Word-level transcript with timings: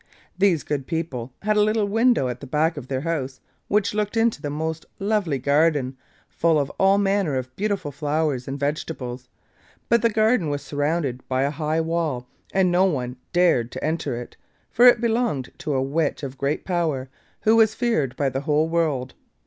These 0.35 0.63
good 0.63 0.87
people 0.87 1.31
had 1.43 1.57
a 1.57 1.61
little 1.61 1.87
window 1.87 2.27
at 2.27 2.39
the 2.39 2.47
back 2.47 2.75
of 2.75 2.87
their 2.87 3.01
house, 3.01 3.39
which 3.67 3.93
looked 3.93 4.17
into 4.17 4.41
the 4.41 4.49
most 4.49 4.83
lovely 4.97 5.37
garden, 5.37 5.95
full 6.27 6.59
of 6.59 6.71
all 6.79 6.97
manner 6.97 7.35
of 7.35 7.55
beautiful 7.55 7.91
flowers 7.91 8.47
and 8.47 8.59
vegetables; 8.59 9.29
but 9.89 10.01
the 10.01 10.09
garden 10.09 10.49
was 10.49 10.63
surrounded 10.63 11.21
by 11.29 11.43
a 11.43 11.51
high 11.51 11.81
wall, 11.81 12.27
and 12.51 12.71
no 12.71 12.85
one 12.85 13.15
dared 13.31 13.71
to 13.73 13.83
enter 13.83 14.15
it, 14.19 14.35
for 14.71 14.87
it 14.87 15.01
belonged 15.01 15.51
to 15.59 15.75
a 15.75 15.83
witch 15.83 16.23
of 16.23 16.35
great 16.35 16.65
power, 16.65 17.07
who 17.41 17.55
was 17.55 17.75
feared 17.75 18.15
by 18.15 18.27
the 18.27 18.41
whole 18.41 18.67
world. 18.67 19.13